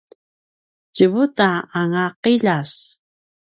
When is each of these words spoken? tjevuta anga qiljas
tjevuta 0.93 1.49
anga 1.79 2.05
qiljas 2.21 2.73